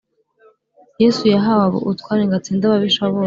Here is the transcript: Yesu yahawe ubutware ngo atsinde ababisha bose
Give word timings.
Yesu 1.01 1.23
yahawe 1.33 1.75
ubutware 1.83 2.21
ngo 2.25 2.35
atsinde 2.39 2.63
ababisha 2.65 3.03
bose 3.11 3.19